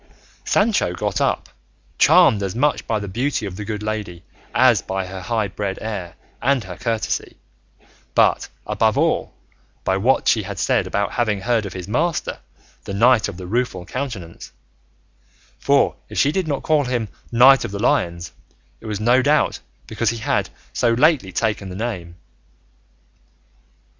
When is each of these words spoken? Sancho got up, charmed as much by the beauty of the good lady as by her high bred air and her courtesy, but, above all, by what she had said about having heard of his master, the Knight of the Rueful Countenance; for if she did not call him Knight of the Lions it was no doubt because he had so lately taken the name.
Sancho 0.43 0.93
got 0.93 1.21
up, 1.21 1.47
charmed 1.99 2.41
as 2.41 2.55
much 2.55 2.87
by 2.87 2.97
the 2.97 3.07
beauty 3.07 3.45
of 3.45 3.55
the 3.55 3.63
good 3.63 3.83
lady 3.83 4.23
as 4.51 4.81
by 4.81 5.05
her 5.05 5.21
high 5.21 5.47
bred 5.47 5.77
air 5.79 6.15
and 6.41 6.63
her 6.63 6.75
courtesy, 6.75 7.37
but, 8.15 8.49
above 8.65 8.97
all, 8.97 9.31
by 9.83 9.95
what 9.97 10.27
she 10.27 10.41
had 10.41 10.57
said 10.57 10.87
about 10.87 11.11
having 11.11 11.41
heard 11.41 11.67
of 11.67 11.73
his 11.73 11.87
master, 11.87 12.39
the 12.85 12.95
Knight 12.95 13.27
of 13.27 13.37
the 13.37 13.45
Rueful 13.45 13.85
Countenance; 13.85 14.51
for 15.59 15.95
if 16.09 16.17
she 16.17 16.31
did 16.31 16.47
not 16.47 16.63
call 16.63 16.85
him 16.85 17.07
Knight 17.31 17.63
of 17.63 17.69
the 17.69 17.77
Lions 17.77 18.31
it 18.79 18.87
was 18.87 18.99
no 18.99 19.21
doubt 19.21 19.59
because 19.85 20.09
he 20.09 20.17
had 20.17 20.49
so 20.73 20.93
lately 20.93 21.31
taken 21.31 21.69
the 21.69 21.75
name. 21.75 22.15